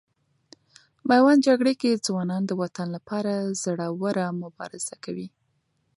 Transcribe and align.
میوند 1.09 1.45
جګړې 1.47 1.73
کې 1.81 2.01
ځوانان 2.05 2.41
د 2.47 2.51
وطن 2.61 2.87
لپاره 2.95 3.31
زړه 3.63 3.85
ور 4.01 4.17
مبارزه 4.43 4.95
کوي. 5.03 5.27